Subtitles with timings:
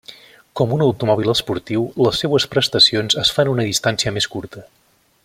[0.59, 4.69] Com un automòbil esportiu, les seues prestacions es fan a una distància més curta.